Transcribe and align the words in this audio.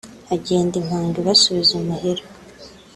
Hagenda 0.29 0.75
impongo 0.81 1.15
ibasubiza 1.21 1.71
imuhira 1.79 2.23